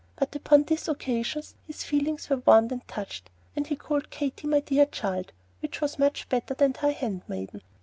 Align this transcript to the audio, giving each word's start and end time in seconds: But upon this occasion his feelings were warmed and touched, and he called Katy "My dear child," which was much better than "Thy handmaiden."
But 0.15 0.35
upon 0.35 0.63
this 0.63 0.87
occasion 0.87 1.43
his 1.67 1.83
feelings 1.83 2.27
were 2.27 2.37
warmed 2.43 2.71
and 2.71 2.81
touched, 2.87 3.29
and 3.55 3.67
he 3.67 3.75
called 3.75 4.09
Katy 4.09 4.47
"My 4.47 4.61
dear 4.61 4.87
child," 4.87 5.31
which 5.61 5.79
was 5.79 5.99
much 5.99 6.27
better 6.27 6.55
than 6.55 6.71
"Thy 6.71 6.89
handmaiden." 6.89 7.61